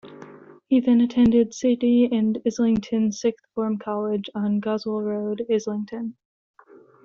[0.65, 6.15] He then attended City and Islington Sixth Form College on Goswell Road, Islington.